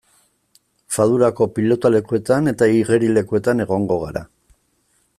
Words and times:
Fadurako 0.95 1.47
pilotalekuetan 1.59 2.51
eta 2.55 2.71
igerilekuetan 2.79 3.65
egongo 3.67 4.03
gara. 4.07 4.29